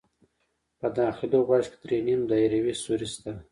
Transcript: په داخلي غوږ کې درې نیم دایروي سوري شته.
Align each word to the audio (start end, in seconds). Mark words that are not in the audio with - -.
په 0.79 0.87
داخلي 0.97 1.39
غوږ 1.47 1.65
کې 1.71 1.77
درې 1.83 1.97
نیم 2.07 2.21
دایروي 2.29 2.73
سوري 2.83 3.07
شته. 3.13 3.31